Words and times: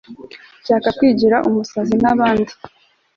nshaka 0.61 0.89
kwigira 0.97 1.37
umusazi 1.47 1.93
nk'abandi 2.01 2.53